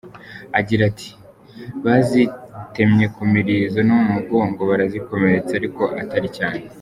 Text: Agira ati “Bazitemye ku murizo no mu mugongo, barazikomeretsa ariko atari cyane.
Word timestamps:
Agira 0.59 0.81
ati 0.91 1.09
“Bazitemye 1.83 3.05
ku 3.13 3.21
murizo 3.31 3.79
no 3.87 3.95
mu 4.01 4.09
mugongo, 4.15 4.59
barazikomeretsa 4.69 5.51
ariko 5.59 5.83
atari 6.01 6.29
cyane. 6.37 6.61